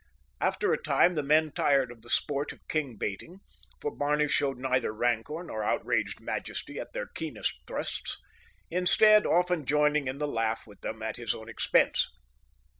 After 0.39 0.73
a 0.73 0.81
time 0.81 1.13
the 1.13 1.21
men 1.21 1.51
tired 1.51 1.91
of 1.91 2.01
the 2.01 2.09
sport 2.09 2.51
of 2.51 2.67
king 2.67 2.95
baiting, 2.97 3.37
for 3.79 3.95
Barney 3.95 4.27
showed 4.27 4.57
neither 4.57 4.91
rancor 4.91 5.43
nor 5.43 5.63
outraged 5.63 6.19
majesty 6.19 6.79
at 6.79 6.93
their 6.93 7.05
keenest 7.05 7.53
thrusts, 7.67 8.17
instead, 8.71 9.27
often 9.27 9.63
joining 9.63 10.07
in 10.07 10.17
the 10.17 10.27
laugh 10.27 10.65
with 10.65 10.81
them 10.81 11.03
at 11.03 11.17
his 11.17 11.35
own 11.35 11.47
expense. 11.47 12.09